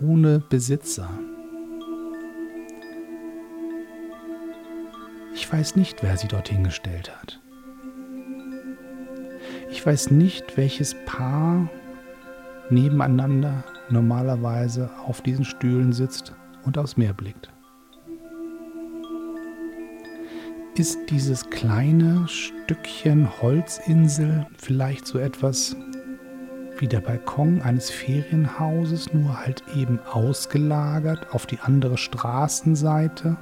ohne 0.00 0.40
Besitzer. 0.40 1.08
Ich 5.44 5.52
weiß 5.52 5.76
nicht, 5.76 6.02
wer 6.02 6.16
sie 6.16 6.26
dorthin 6.26 6.64
gestellt 6.64 7.14
hat. 7.14 7.38
Ich 9.68 9.84
weiß 9.84 10.10
nicht, 10.10 10.56
welches 10.56 10.96
Paar 11.04 11.68
nebeneinander 12.70 13.62
normalerweise 13.90 14.88
auf 15.04 15.20
diesen 15.20 15.44
Stühlen 15.44 15.92
sitzt 15.92 16.32
und 16.64 16.78
aufs 16.78 16.96
Meer 16.96 17.12
blickt. 17.12 17.52
Ist 20.76 20.98
dieses 21.10 21.50
kleine 21.50 22.26
Stückchen 22.26 23.28
Holzinsel 23.42 24.46
vielleicht 24.56 25.06
so 25.06 25.18
etwas 25.18 25.76
wie 26.78 26.88
der 26.88 27.00
Balkon 27.00 27.60
eines 27.60 27.90
Ferienhauses, 27.90 29.12
nur 29.12 29.40
halt 29.40 29.62
eben 29.76 30.00
ausgelagert 30.10 31.34
auf 31.34 31.44
die 31.44 31.58
andere 31.60 31.98
Straßenseite? 31.98 33.36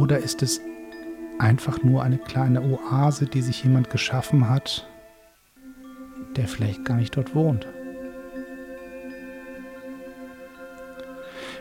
Oder 0.00 0.18
ist 0.18 0.42
es 0.42 0.62
einfach 1.38 1.82
nur 1.82 2.02
eine 2.02 2.16
kleine 2.16 2.62
Oase, 2.62 3.26
die 3.26 3.42
sich 3.42 3.62
jemand 3.64 3.90
geschaffen 3.90 4.48
hat, 4.48 4.88
der 6.36 6.48
vielleicht 6.48 6.86
gar 6.86 6.96
nicht 6.96 7.18
dort 7.18 7.34
wohnt. 7.34 7.66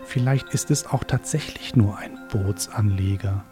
Vielleicht 0.06 0.54
ist 0.54 0.72
es 0.72 0.88
auch 0.88 1.04
tatsächlich 1.04 1.76
nur 1.76 1.98
ein 1.98 2.18
Bootsanleger. 2.32 3.44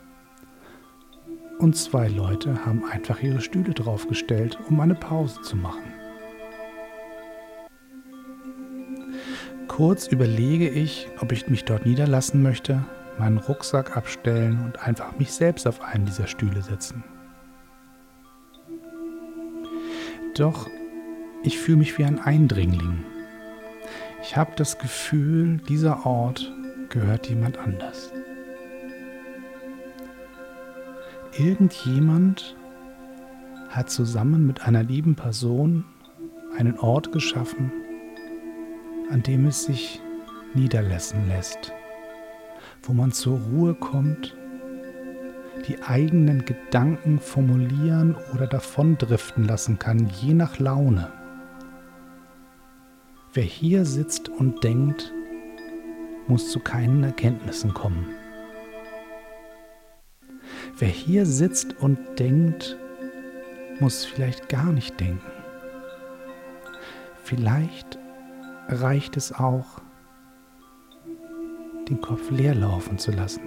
Und 1.60 1.76
zwei 1.76 2.08
Leute 2.08 2.66
haben 2.66 2.86
einfach 2.90 3.22
ihre 3.22 3.42
Stühle 3.42 3.74
draufgestellt, 3.74 4.58
um 4.70 4.80
eine 4.80 4.96
Pause 4.96 5.42
zu 5.42 5.58
machen. 5.58 5.94
Kurz 9.68 10.08
überlege 10.08 10.70
ich, 10.70 11.10
ob 11.20 11.34
ich 11.34 11.50
mich 11.50 11.66
dort 11.66 11.86
niederlassen 11.86 12.42
möchte, 12.42 12.86
meinen 13.20 13.38
Rucksack 13.38 13.98
abstellen 13.98 14.64
und 14.64 14.82
einfach 14.86 15.18
mich 15.18 15.32
selbst 15.32 15.68
auf 15.68 15.82
einen 15.82 16.06
dieser 16.06 16.28
Stühle 16.28 16.62
setzen. 16.62 17.04
Doch 20.36 20.70
ich 21.44 21.58
fühle 21.60 21.78
mich 21.78 21.98
wie 21.98 22.04
ein 22.04 22.20
Eindringling. 22.20 23.04
Ich 24.22 24.36
habe 24.36 24.52
das 24.56 24.78
Gefühl, 24.78 25.58
dieser 25.70 26.06
Ort 26.06 26.52
gehört 26.90 27.28
jemand 27.30 27.58
anders. 27.58 28.12
Irgendjemand 31.38 32.56
hat 33.70 33.90
zusammen 33.90 34.48
mit 34.48 34.64
einer 34.64 34.84
lieben 34.84 35.16
Person 35.16 35.86
einen 36.58 36.80
Ort 36.80 37.12
geschaffen, 37.12 37.72
an 39.12 39.22
dem 39.22 39.46
es 39.46 39.66
sich 39.66 40.02
niederlassen 40.56 41.28
lässt, 41.28 41.72
wo 42.84 42.94
man 42.94 43.12
zur 43.12 43.40
Ruhe 43.40 43.74
kommt, 43.74 44.36
die 45.68 45.82
eigenen 45.82 46.46
Gedanken 46.46 47.20
formulieren 47.20 48.16
oder 48.34 48.48
davondriften 48.48 49.46
lassen 49.46 49.80
kann, 49.80 50.10
je 50.22 50.34
nach 50.34 50.60
Laune. 50.60 51.12
Wer 53.34 53.44
hier 53.44 53.86
sitzt 53.86 54.30
und 54.30 54.64
denkt, 54.64 55.14
muss 56.28 56.52
zu 56.52 56.60
keinen 56.60 57.04
Erkenntnissen 57.04 57.74
kommen. 57.74 58.08
Wer 60.78 60.90
hier 60.90 61.26
sitzt 61.26 61.76
und 61.80 61.98
denkt, 62.20 62.78
muss 63.80 64.06
vielleicht 64.06 64.50
gar 64.50 64.72
nicht 64.72 65.00
denken. 65.00 65.32
Vielleicht 67.24 67.98
reicht 68.70 69.18
es 69.18 69.34
auch, 69.34 69.82
den 71.90 72.02
Kopf 72.02 72.30
leer 72.32 72.56
laufen 72.56 72.98
zu 72.98 73.12
lassen. 73.12 73.42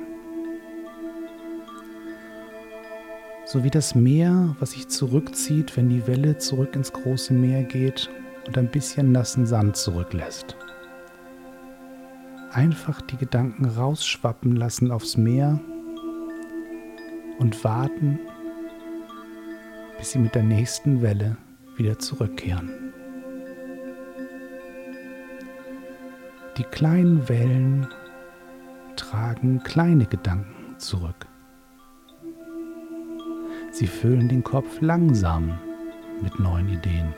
So 3.45 3.65
wie 3.65 3.71
das 3.71 3.95
Meer, 3.95 4.55
was 4.61 4.73
sich 4.73 4.89
zurückzieht, 4.89 5.77
wenn 5.77 5.89
die 5.89 6.07
Welle 6.07 6.39
zurück 6.39 6.77
ins 6.77 6.93
große 6.93 7.33
Meer 7.33 7.65
geht 7.65 8.09
und 8.47 8.57
ein 8.57 8.71
bisschen 8.71 9.13
nassen 9.13 9.47
Sand 9.47 9.77
zurücklässt. 9.77 10.57
Einfach 12.53 13.01
die 13.01 13.17
Gedanken 13.17 13.65
rausschwappen 13.65 14.57
lassen 14.57 14.91
aufs 14.91 15.17
Meer 15.17 15.61
und 17.39 17.63
warten, 17.65 18.21
bis 19.99 20.13
sie 20.13 20.19
mit 20.19 20.35
der 20.35 20.43
nächsten 20.43 21.03
Welle 21.03 21.37
wieder 21.77 21.99
zurückkehren. 21.99 22.93
Die 26.57 26.65
kleinen 26.65 27.29
Wellen 27.29 27.89
tragen 29.11 29.61
kleine 29.65 30.07
Gedanken 30.07 30.79
zurück. 30.79 31.27
Sie 33.73 33.89
füllen 33.89 34.29
den 34.29 34.45
Kopf 34.45 34.81
langsam 34.81 35.59
mit 36.23 36.39
neuen 36.39 36.69
Ideen. 36.69 37.13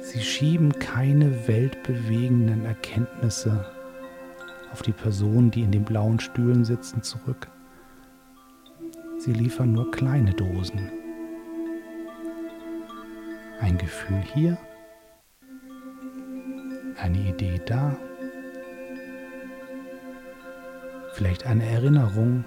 Sie 0.00 0.20
schieben 0.20 0.72
keine 0.72 1.46
weltbewegenden 1.46 2.64
Erkenntnisse 2.64 3.64
auf 4.72 4.82
die 4.82 4.92
Personen, 4.92 5.52
die 5.52 5.62
in 5.62 5.70
den 5.70 5.84
blauen 5.84 6.18
Stühlen 6.18 6.64
sitzen, 6.64 7.02
zurück. 7.02 7.46
Sie 9.18 9.32
liefern 9.32 9.72
nur 9.72 9.90
kleine 9.92 10.32
Dosen. 10.32 10.90
Ein 13.60 13.78
Gefühl 13.78 14.20
hier, 14.34 14.58
eine 16.98 17.18
Idee 17.18 17.60
da, 17.66 17.96
vielleicht 21.16 21.46
eine 21.46 21.64
Erinnerung 21.64 22.44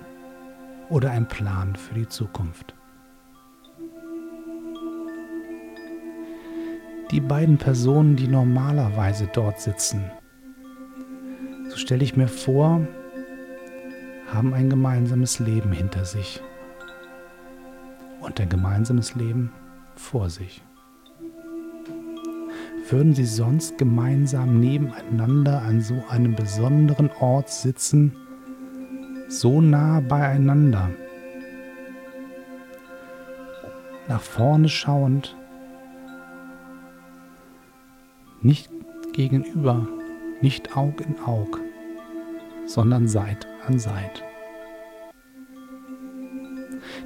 oder 0.89 1.09
ein 1.09 1.27
Plan 1.27 1.75
für 1.75 1.95
die 1.95 2.07
Zukunft. 2.07 2.75
Die 7.09 7.19
beiden 7.19 7.57
Personen, 7.57 8.15
die 8.15 8.27
normalerweise 8.27 9.27
dort 9.33 9.59
sitzen, 9.59 10.03
so 11.69 11.77
stelle 11.77 12.03
ich 12.03 12.15
mir 12.15 12.27
vor, 12.27 12.85
haben 14.31 14.53
ein 14.53 14.69
gemeinsames 14.69 15.39
Leben 15.39 15.71
hinter 15.71 16.05
sich 16.05 16.39
und 18.21 18.39
ein 18.39 18.49
gemeinsames 18.49 19.15
Leben 19.15 19.51
vor 19.95 20.29
sich. 20.29 20.61
Würden 22.87 23.15
sie 23.15 23.25
sonst 23.25 23.79
gemeinsam 23.79 24.59
nebeneinander 24.59 25.63
an 25.63 25.81
so 25.81 26.03
einem 26.09 26.35
besonderen 26.35 27.09
Ort 27.19 27.49
sitzen, 27.49 28.15
so 29.29 29.61
nah 29.61 29.99
beieinander, 29.99 30.89
nach 34.07 34.21
vorne 34.21 34.67
schauend, 34.67 35.37
nicht 38.41 38.71
gegenüber, 39.13 39.87
nicht 40.41 40.75
Aug 40.75 41.01
in 41.01 41.19
Aug, 41.19 41.59
sondern 42.65 43.07
Seit 43.07 43.47
an 43.67 43.77
Seit. 43.77 44.23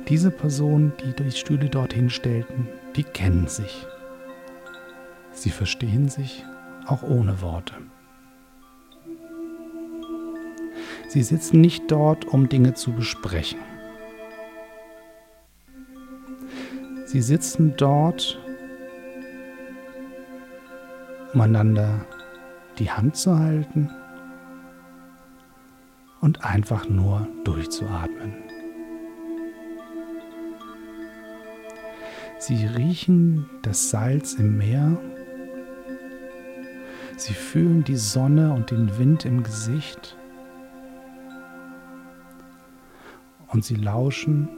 Diese 0.08 0.32
Personen, 0.32 0.94
die 1.04 1.14
die 1.24 1.32
Stühle 1.32 1.70
dorthin 1.70 2.10
stellten, 2.10 2.70
die 2.96 3.04
kennen 3.04 3.48
sich. 3.48 3.86
Sie 5.32 5.50
verstehen 5.50 6.08
sich 6.08 6.46
auch 6.88 7.04
ohne 7.04 7.42
Worte. 7.42 7.74
Sie 11.14 11.22
sitzen 11.22 11.62
nicht 11.62 11.92
dort, 11.92 12.26
um 12.26 12.50
Dinge 12.50 12.74
zu 12.74 12.92
besprechen. 12.92 13.60
Sie 17.06 17.22
sitzen 17.22 17.76
dort, 17.78 18.40
um 21.32 21.42
einander 21.42 22.04
die 22.80 22.90
Hand 22.90 23.16
zu 23.16 23.38
halten 23.38 23.92
und 26.20 26.44
einfach 26.44 26.90
nur 26.90 27.28
durchzuatmen. 27.44 28.34
Sie 32.40 32.66
riechen 32.66 33.48
das 33.62 33.92
Salz 33.92 34.34
im 34.34 34.58
Meer. 34.58 34.98
Sie 37.18 37.36
fühlen 37.36 37.84
die 37.84 37.98
Sonne 37.98 38.52
und 38.52 38.72
den 38.72 38.98
Wind 38.98 39.26
im 39.26 39.44
Gesicht. 39.44 40.18
Und 43.54 43.64
sie 43.64 43.76
lauschen 43.76 44.50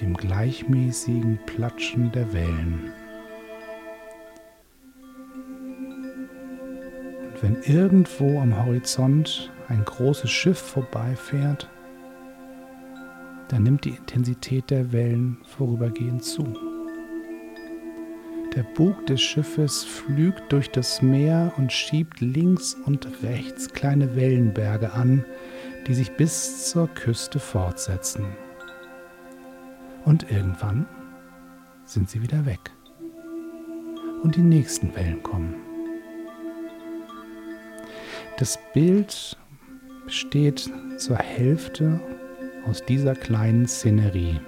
dem 0.00 0.14
gleichmäßigen 0.14 1.38
Platschen 1.46 2.12
der 2.12 2.30
Wellen. 2.34 2.92
Und 7.22 7.42
wenn 7.42 7.62
irgendwo 7.62 8.40
am 8.40 8.64
Horizont 8.64 9.50
ein 9.68 9.82
großes 9.84 10.30
Schiff 10.30 10.58
vorbeifährt, 10.58 11.68
dann 13.48 13.62
nimmt 13.62 13.84
die 13.84 13.90
Intensität 13.90 14.70
der 14.70 14.92
Wellen 14.92 15.38
vorübergehend 15.44 16.22
zu. 16.22 16.44
Der 18.54 18.64
Bug 18.74 19.06
des 19.06 19.20
Schiffes 19.20 19.84
flügt 19.84 20.50
durch 20.50 20.70
das 20.70 21.00
Meer 21.02 21.52
und 21.56 21.72
schiebt 21.72 22.20
links 22.20 22.74
und 22.74 23.22
rechts 23.22 23.72
kleine 23.72 24.16
Wellenberge 24.16 24.92
an, 24.92 25.24
die 25.86 25.94
sich 25.94 26.12
bis 26.12 26.70
zur 26.70 26.88
Küste 26.88 27.38
fortsetzen. 27.38 28.26
Und 30.04 30.30
irgendwann 30.30 30.86
sind 31.84 32.10
sie 32.10 32.22
wieder 32.22 32.44
weg. 32.46 32.72
Und 34.22 34.36
die 34.36 34.42
nächsten 34.42 34.94
Wellen 34.96 35.22
kommen. 35.22 35.54
Das 38.38 38.58
Bild 38.74 39.36
besteht 40.04 40.70
zur 40.98 41.16
Hälfte 41.16 42.00
aus 42.66 42.84
dieser 42.84 43.14
kleinen 43.14 43.66
Szenerie. 43.66 44.40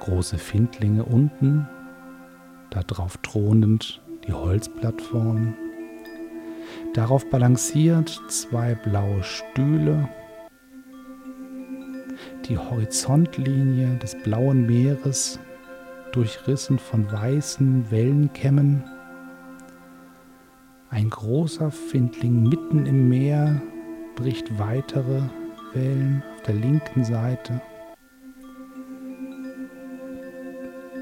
Große 0.00 0.38
Findlinge 0.38 1.04
unten, 1.04 1.68
darauf 2.70 3.16
thronend 3.18 4.02
die 4.26 4.32
Holzplattform 4.32 5.54
Darauf 6.94 7.28
balanciert 7.30 8.20
zwei 8.28 8.74
blaue 8.74 9.22
Stühle. 9.22 10.08
Die 12.48 12.58
Horizontlinie 12.58 13.96
des 13.96 14.16
blauen 14.22 14.66
Meeres 14.66 15.38
durchrissen 16.12 16.78
von 16.78 17.10
weißen 17.12 17.90
Wellenkämmen. 17.90 18.82
Ein 20.90 21.10
großer 21.10 21.70
Findling 21.70 22.44
mitten 22.44 22.86
im 22.86 23.08
Meer 23.08 23.60
bricht 24.16 24.58
weitere 24.58 25.20
Wellen 25.74 26.22
auf 26.34 26.42
der 26.42 26.54
linken 26.54 27.04
Seite. 27.04 27.60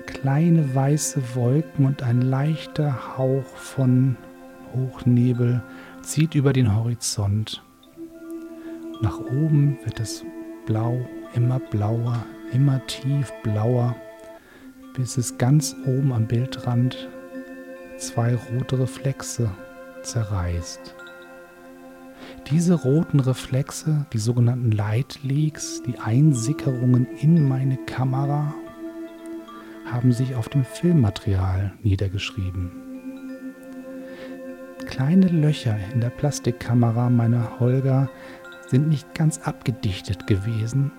Kleine 0.06 0.74
weiße 0.74 1.36
Wolken 1.36 1.86
und 1.86 2.02
ein 2.02 2.20
leichter 2.20 3.16
Hauch 3.16 3.46
von 3.54 4.16
Hochnebel 4.74 5.62
zieht 6.02 6.34
über 6.34 6.52
den 6.52 6.74
Horizont. 6.74 7.62
Nach 9.02 9.18
oben 9.18 9.78
wird 9.84 10.00
es 10.00 10.24
blau, 10.66 10.98
immer 11.34 11.58
blauer, 11.58 12.24
immer 12.52 12.84
tief 12.86 13.32
blauer, 13.42 13.94
bis 14.94 15.16
es 15.16 15.36
ganz 15.36 15.76
oben 15.86 16.12
am 16.12 16.26
Bildrand 16.26 17.08
zwei 17.98 18.34
rote 18.34 18.78
Reflexe 18.78 19.50
zerreißt. 20.02 20.94
Diese 22.50 22.74
roten 22.74 23.20
Reflexe, 23.20 24.06
die 24.12 24.18
sogenannten 24.18 24.70
Light 24.70 25.18
Leaks, 25.22 25.82
die 25.82 25.98
Einsickerungen 25.98 27.06
in 27.20 27.46
meine 27.46 27.76
Kamera, 27.86 28.54
haben 29.84 30.12
sich 30.12 30.34
auf 30.34 30.48
dem 30.48 30.64
Filmmaterial 30.64 31.72
niedergeschrieben 31.82 32.85
kleine 34.96 35.28
Löcher 35.28 35.76
in 35.92 36.00
der 36.00 36.08
Plastikkamera 36.08 37.10
meiner 37.10 37.60
Holger 37.60 38.08
sind 38.68 38.88
nicht 38.88 39.14
ganz 39.14 39.38
abgedichtet 39.40 40.26
gewesen. 40.26 40.90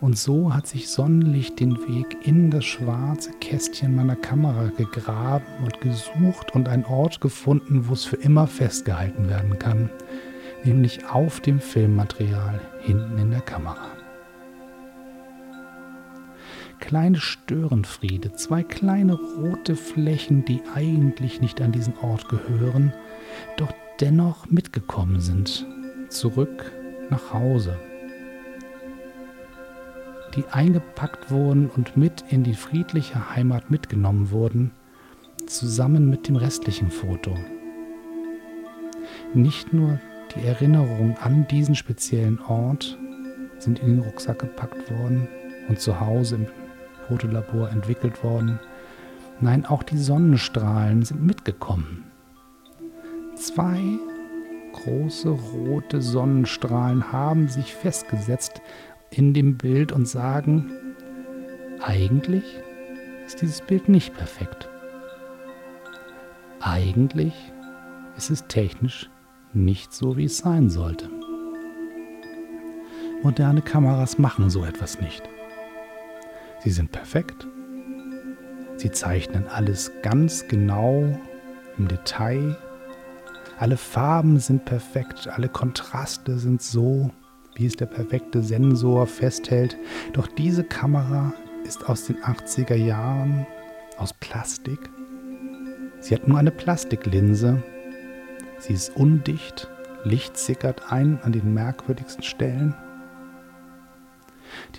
Und 0.00 0.16
so 0.16 0.54
hat 0.54 0.68
sich 0.68 0.88
Sonnenlicht 0.88 1.58
den 1.58 1.76
Weg 1.88 2.16
in 2.22 2.48
das 2.48 2.64
schwarze 2.64 3.32
Kästchen 3.40 3.96
meiner 3.96 4.14
Kamera 4.14 4.70
gegraben 4.76 5.44
und 5.64 5.80
gesucht 5.80 6.54
und 6.54 6.68
einen 6.68 6.84
Ort 6.84 7.20
gefunden, 7.20 7.88
wo 7.88 7.92
es 7.94 8.04
für 8.04 8.18
immer 8.18 8.46
festgehalten 8.46 9.28
werden 9.28 9.58
kann, 9.58 9.90
nämlich 10.62 11.04
auf 11.06 11.40
dem 11.40 11.58
Filmmaterial 11.58 12.60
hinten 12.82 13.18
in 13.18 13.32
der 13.32 13.40
Kamera 13.40 14.05
kleine 16.78 17.18
Störenfriede, 17.18 18.32
zwei 18.32 18.62
kleine 18.62 19.14
rote 19.14 19.76
Flächen, 19.76 20.44
die 20.44 20.62
eigentlich 20.74 21.40
nicht 21.40 21.60
an 21.60 21.72
diesen 21.72 21.98
Ort 21.98 22.28
gehören, 22.28 22.92
doch 23.56 23.72
dennoch 24.00 24.46
mitgekommen 24.50 25.20
sind, 25.20 25.66
zurück 26.08 26.72
nach 27.10 27.32
Hause, 27.32 27.78
die 30.34 30.44
eingepackt 30.50 31.30
wurden 31.30 31.68
und 31.68 31.96
mit 31.96 32.24
in 32.28 32.44
die 32.44 32.54
friedliche 32.54 33.34
Heimat 33.34 33.70
mitgenommen 33.70 34.30
wurden, 34.30 34.72
zusammen 35.46 36.10
mit 36.10 36.28
dem 36.28 36.36
restlichen 36.36 36.90
Foto. 36.90 37.36
Nicht 39.34 39.72
nur 39.72 39.98
die 40.34 40.46
Erinnerungen 40.46 41.16
an 41.20 41.46
diesen 41.48 41.74
speziellen 41.74 42.40
Ort 42.40 42.98
sind 43.58 43.78
in 43.78 43.86
den 43.86 44.00
Rucksack 44.00 44.40
gepackt 44.40 44.90
worden 44.90 45.28
und 45.68 45.80
zu 45.80 46.00
Hause 46.00 46.36
im 46.36 46.46
Fotolabor 47.08 47.70
entwickelt 47.70 48.22
worden. 48.22 48.58
Nein, 49.40 49.66
auch 49.66 49.82
die 49.82 49.98
Sonnenstrahlen 49.98 51.02
sind 51.02 51.22
mitgekommen. 51.22 52.04
Zwei 53.36 53.80
große 54.72 55.28
rote 55.28 56.00
Sonnenstrahlen 56.00 57.12
haben 57.12 57.48
sich 57.48 57.74
festgesetzt 57.74 58.60
in 59.10 59.34
dem 59.34 59.56
Bild 59.56 59.92
und 59.92 60.08
sagen, 60.08 60.70
eigentlich 61.82 62.44
ist 63.26 63.42
dieses 63.42 63.60
Bild 63.60 63.88
nicht 63.88 64.14
perfekt. 64.14 64.68
Eigentlich 66.60 67.34
ist 68.16 68.30
es 68.30 68.46
technisch 68.48 69.10
nicht 69.52 69.92
so, 69.92 70.16
wie 70.16 70.24
es 70.24 70.38
sein 70.38 70.68
sollte. 70.68 71.08
Moderne 73.22 73.62
Kameras 73.62 74.18
machen 74.18 74.50
so 74.50 74.64
etwas 74.64 75.00
nicht. 75.00 75.22
Sie 76.66 76.72
sind 76.72 76.90
perfekt. 76.90 77.46
Sie 78.76 78.90
zeichnen 78.90 79.46
alles 79.46 79.92
ganz 80.02 80.48
genau 80.48 81.16
im 81.78 81.86
Detail. 81.86 82.56
Alle 83.60 83.76
Farben 83.76 84.40
sind 84.40 84.64
perfekt, 84.64 85.28
alle 85.28 85.48
Kontraste 85.48 86.40
sind 86.40 86.60
so, 86.60 87.12
wie 87.54 87.66
es 87.66 87.76
der 87.76 87.86
perfekte 87.86 88.42
Sensor 88.42 89.06
festhält. 89.06 89.76
Doch 90.12 90.26
diese 90.26 90.64
Kamera 90.64 91.32
ist 91.64 91.88
aus 91.88 92.06
den 92.06 92.16
80er 92.16 92.74
Jahren 92.74 93.46
aus 93.96 94.12
Plastik. 94.12 94.90
Sie 96.00 96.16
hat 96.16 96.26
nur 96.26 96.38
eine 96.38 96.50
Plastiklinse. 96.50 97.62
Sie 98.58 98.72
ist 98.72 98.96
undicht, 98.96 99.70
Licht 100.02 100.36
sickert 100.36 100.90
ein 100.90 101.20
an 101.22 101.30
den 101.30 101.54
merkwürdigsten 101.54 102.24
Stellen. 102.24 102.74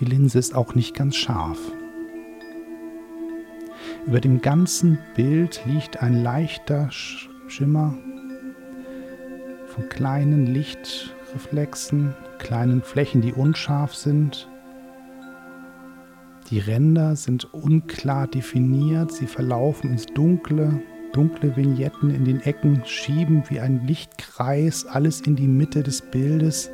Die 0.00 0.04
Linse 0.04 0.38
ist 0.38 0.54
auch 0.54 0.74
nicht 0.74 0.94
ganz 0.94 1.16
scharf. 1.16 1.58
Über 4.08 4.20
dem 4.22 4.40
ganzen 4.40 4.98
Bild 5.16 5.60
liegt 5.66 6.02
ein 6.02 6.22
leichter 6.22 6.88
Schimmer 6.90 7.94
von 9.66 9.86
kleinen 9.90 10.46
Lichtreflexen, 10.46 12.14
kleinen 12.38 12.80
Flächen, 12.80 13.20
die 13.20 13.34
unscharf 13.34 13.94
sind. 13.94 14.48
Die 16.48 16.58
Ränder 16.58 17.16
sind 17.16 17.52
unklar 17.52 18.28
definiert, 18.28 19.12
sie 19.12 19.26
verlaufen 19.26 19.90
ins 19.90 20.06
Dunkle, 20.06 20.80
dunkle 21.12 21.54
Vignetten 21.54 22.08
in 22.08 22.24
den 22.24 22.40
Ecken 22.40 22.82
schieben 22.86 23.42
wie 23.50 23.60
ein 23.60 23.86
Lichtkreis 23.86 24.86
alles 24.86 25.20
in 25.20 25.36
die 25.36 25.48
Mitte 25.48 25.82
des 25.82 26.00
Bildes. 26.00 26.70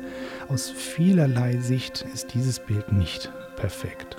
Aus 0.47 0.69
vielerlei 0.69 1.57
Sicht 1.57 2.05
ist 2.13 2.33
dieses 2.33 2.61
Bild 2.61 2.93
nicht 2.93 3.29
perfekt. 3.57 4.15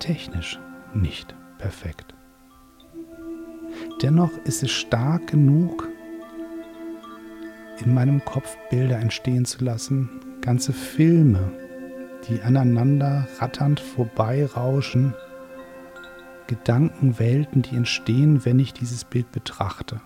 Technisch 0.00 0.60
nicht 0.92 1.34
perfekt. 1.62 2.12
Dennoch 4.02 4.32
ist 4.44 4.64
es 4.64 4.72
stark 4.72 5.28
genug, 5.28 5.88
in 7.84 7.94
meinem 7.94 8.24
Kopf 8.24 8.56
Bilder 8.68 8.98
entstehen 8.98 9.44
zu 9.44 9.64
lassen, 9.64 10.10
ganze 10.40 10.72
Filme, 10.72 11.52
die 12.28 12.42
aneinander 12.42 13.28
ratternd 13.38 13.78
vorbeirauschen, 13.78 15.14
Gedankenwelten, 16.48 17.62
die 17.62 17.76
entstehen, 17.76 18.44
wenn 18.44 18.58
ich 18.58 18.74
dieses 18.74 19.04
Bild 19.04 19.30
betrachte. 19.30 20.00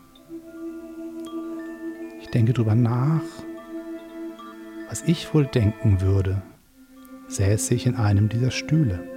Ich 2.20 2.28
denke 2.28 2.52
darüber 2.52 2.74
nach, 2.74 3.22
was 4.88 5.02
ich 5.06 5.32
wohl 5.32 5.46
denken 5.46 6.02
würde, 6.02 6.42
säße 7.28 7.74
ich 7.74 7.86
in 7.86 7.96
einem 7.96 8.28
dieser 8.28 8.50
Stühle. 8.50 9.15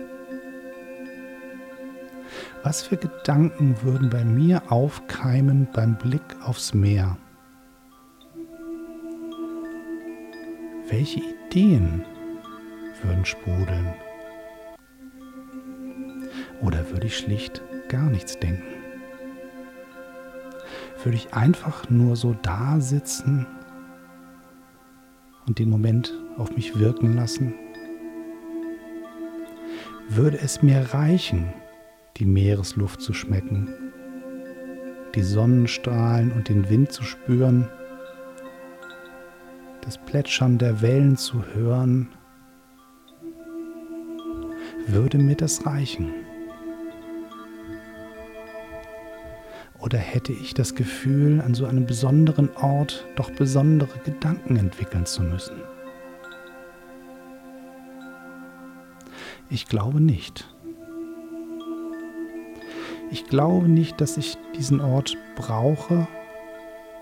Was 2.62 2.82
für 2.82 2.98
Gedanken 2.98 3.82
würden 3.84 4.10
bei 4.10 4.26
mir 4.26 4.70
aufkeimen 4.70 5.68
beim 5.74 5.98
Blick 5.98 6.22
aufs 6.44 6.74
Meer? 6.74 7.18
Welche 10.90 11.22
Ideen 11.22 12.04
würden 13.02 13.24
sprudeln? 13.24 13.94
Oder 16.62 16.90
würde 16.92 17.08
ich 17.08 17.18
schlicht 17.18 17.62
gar 17.88 18.10
nichts 18.10 18.38
denken? 18.38 18.64
Würde 21.02 21.16
ich 21.16 21.34
einfach 21.34 21.90
nur 21.90 22.18
so 22.18 22.36
da 22.42 22.82
sitzen 22.82 23.48
und 25.48 25.60
den 25.60 25.70
Moment 25.70 26.14
auf 26.38 26.54
mich 26.58 26.78
wirken 26.78 27.16
lassen? 27.16 27.54
Würde 30.10 30.40
es 30.40 30.62
mir 30.62 30.94
reichen, 30.94 31.54
die 32.20 32.26
Meeresluft 32.26 33.02
zu 33.02 33.14
schmecken, 33.14 33.74
die 35.16 35.24
Sonnenstrahlen 35.24 36.32
und 36.34 36.50
den 36.50 36.70
Wind 36.70 36.92
zu 36.92 37.04
spüren, 37.04 37.68
das 39.82 39.98
Plätschern 39.98 40.58
der 40.58 40.82
Wellen 40.82 41.16
zu 41.16 41.44
hören, 41.54 42.10
würde 44.88 45.18
mir 45.18 45.36
das 45.36 45.66
reichen? 45.66 46.12
Oder 49.80 49.98
hätte 49.98 50.34
ich 50.34 50.54
das 50.54 50.76
Gefühl, 50.76 51.40
an 51.40 51.54
so 51.54 51.66
einem 51.66 51.86
besonderen 51.86 52.50
Ort 52.58 53.08
doch 53.16 53.32
besondere 53.32 53.98
Gedanken 54.04 54.58
entwickeln 54.58 55.06
zu 55.06 55.24
müssen? 55.24 55.56
Ich 59.50 59.68
glaube 59.68 60.02
nicht. 60.02 60.46
Ich 63.12 63.26
glaube 63.26 63.68
nicht, 63.68 64.00
dass 64.02 64.18
ich 64.18 64.38
diesen 64.56 64.82
Ort 64.82 65.18
brauche, 65.36 66.08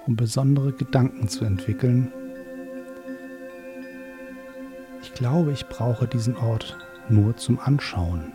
um 0.06 0.16
besondere 0.16 0.72
Gedanken 0.72 1.28
zu 1.28 1.44
entwickeln. 1.44 2.12
Ich 5.02 5.14
glaube, 5.14 5.52
ich 5.52 5.68
brauche 5.68 6.08
diesen 6.08 6.38
Ort 6.38 6.78
nur 7.10 7.36
zum 7.36 7.60
Anschauen. 7.60 8.32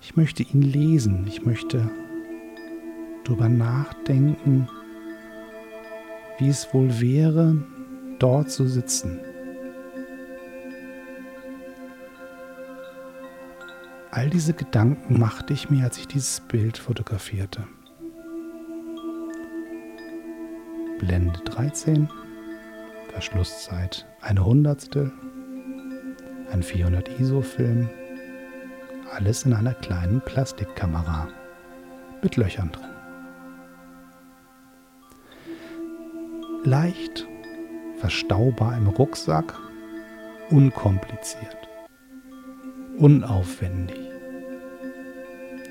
Ich 0.00 0.16
möchte 0.16 0.42
ihn 0.42 0.62
lesen, 0.62 1.24
ich 1.26 1.44
möchte 1.44 1.88
darüber 3.24 3.48
nachdenken, 3.48 4.68
wie 6.38 6.48
es 6.48 6.72
wohl 6.74 7.00
wäre, 7.00 7.56
dort 8.18 8.50
zu 8.50 8.66
sitzen. 8.66 9.20
All 14.14 14.30
diese 14.30 14.54
Gedanken 14.54 15.18
machte 15.18 15.52
ich 15.52 15.70
mir, 15.70 15.84
als 15.84 15.98
ich 15.98 16.06
dieses 16.06 16.40
Bild 16.40 16.78
fotografierte. 16.78 17.66
Blende 21.00 21.40
13, 21.40 22.08
Verschlusszeit 23.10 24.06
eine 24.20 24.44
Hundertstel, 24.44 25.12
ein 26.52 26.62
400 26.62 27.20
ISO-Film, 27.20 27.90
alles 29.12 29.44
in 29.44 29.52
einer 29.52 29.74
kleinen 29.74 30.20
Plastikkamera 30.20 31.28
mit 32.22 32.36
Löchern 32.36 32.70
drin. 32.70 32.94
leicht, 36.64 37.26
verstaubar 37.98 38.76
im 38.76 38.86
Rucksack, 38.88 39.54
unkompliziert, 40.50 41.68
unaufwendig, 42.98 43.98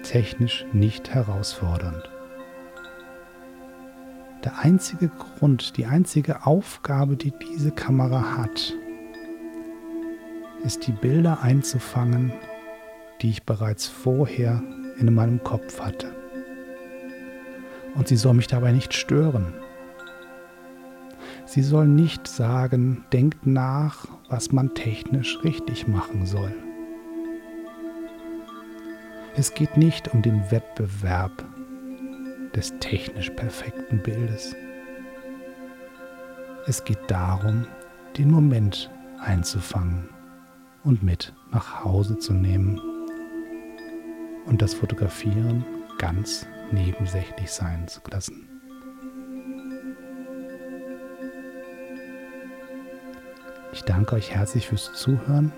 technisch 0.04 0.66
nicht 0.74 1.14
herausfordernd. 1.14 2.10
Der 4.44 4.60
einzige 4.60 5.08
Grund, 5.08 5.78
die 5.78 5.86
einzige 5.86 6.46
Aufgabe, 6.46 7.16
die 7.16 7.32
diese 7.32 7.72
Kamera 7.72 8.38
hat, 8.38 8.74
ist 10.64 10.86
die 10.86 10.92
Bilder 10.92 11.42
einzufangen, 11.42 12.34
die 13.22 13.30
ich 13.30 13.44
bereits 13.44 13.88
vorher 13.88 14.62
in 15.00 15.14
meinem 15.14 15.42
Kopf 15.44 15.80
hatte. 15.80 16.14
Und 17.96 18.08
sie 18.08 18.18
soll 18.18 18.34
mich 18.34 18.48
dabei 18.48 18.72
nicht 18.72 18.94
stören. 18.94 19.54
Sie 21.46 21.62
soll 21.62 21.88
nicht 21.88 22.28
sagen, 22.28 23.06
denkt 23.14 23.46
nach, 23.46 24.08
was 24.28 24.52
man 24.52 24.74
technisch 24.74 25.42
richtig 25.44 25.88
machen 25.88 26.26
soll. 26.26 26.54
Es 29.36 29.56
geht 29.56 29.78
nicht 29.78 30.14
um 30.14 30.22
den 30.22 30.52
Wettbewerb 30.52 31.44
des 32.56 32.72
technisch 32.80 33.32
perfekten 33.32 33.98
Bildes. 34.04 34.56
Es 36.68 36.84
geht 36.84 37.00
darum, 37.08 37.66
den 38.16 38.30
Moment 38.30 38.92
einzufangen 39.20 40.08
und 40.84 41.02
mit 41.02 41.34
nach 41.52 41.84
Hause 41.84 42.20
zu 42.20 42.32
nehmen 42.32 42.80
und 44.46 44.62
das 44.62 44.76
Fotografieren 44.76 45.66
ganz 45.98 46.46
nebensächlich 46.72 47.52
sein 47.52 47.88
zu 47.88 48.02
lassen. 48.12 48.48
Ich 53.72 53.82
danke 53.82 54.16
euch 54.16 54.30
herzlich 54.30 54.68
fürs 54.68 54.94
Zuhören. 54.94 55.52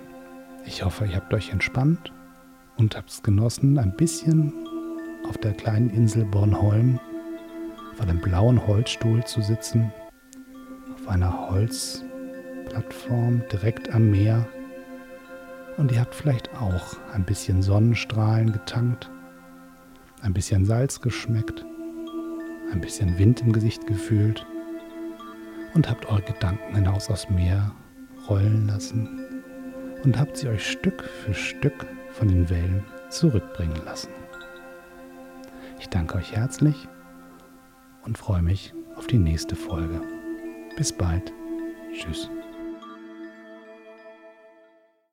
Ich 0.64 0.82
hoffe, 0.82 1.04
ihr 1.04 1.16
habt 1.16 1.34
euch 1.34 1.50
entspannt 1.50 2.10
und 2.76 2.96
habt 2.96 3.10
es 3.10 3.22
genossen, 3.22 3.78
ein 3.78 3.96
bisschen 3.96 4.52
auf 5.28 5.38
der 5.38 5.52
kleinen 5.52 5.90
Insel 5.90 6.24
Bornholm 6.24 7.00
auf 7.92 8.00
einem 8.00 8.20
blauen 8.20 8.66
Holzstuhl 8.66 9.24
zu 9.24 9.40
sitzen, 9.40 9.92
auf 10.94 11.08
einer 11.08 11.50
Holzplattform 11.50 13.42
direkt 13.50 13.94
am 13.94 14.10
Meer. 14.10 14.46
Und 15.78 15.92
ihr 15.92 16.00
habt 16.00 16.14
vielleicht 16.14 16.54
auch 16.54 16.96
ein 17.12 17.24
bisschen 17.24 17.62
Sonnenstrahlen 17.62 18.52
getankt, 18.52 19.10
ein 20.22 20.34
bisschen 20.34 20.64
Salz 20.64 21.00
geschmeckt 21.00 21.64
ein 22.72 22.80
bisschen 22.80 23.18
Wind 23.18 23.40
im 23.40 23.52
Gesicht 23.52 23.86
gefühlt 23.86 24.46
und 25.74 25.88
habt 25.88 26.06
eure 26.06 26.22
Gedanken 26.22 26.74
hinaus 26.74 27.10
aufs 27.10 27.28
Meer 27.30 27.72
rollen 28.28 28.66
lassen 28.66 29.08
und 30.04 30.18
habt 30.18 30.36
sie 30.36 30.48
euch 30.48 30.68
Stück 30.70 31.04
für 31.04 31.34
Stück 31.34 31.86
von 32.16 32.28
den 32.28 32.48
Wellen 32.48 32.82
zurückbringen 33.10 33.80
lassen. 33.84 34.10
Ich 35.78 35.88
danke 35.88 36.16
euch 36.16 36.32
herzlich 36.32 36.88
und 38.04 38.16
freue 38.16 38.42
mich 38.42 38.72
auf 38.96 39.06
die 39.06 39.18
nächste 39.18 39.54
Folge. 39.54 40.00
Bis 40.76 40.92
bald. 40.92 41.32
Tschüss. 41.92 42.30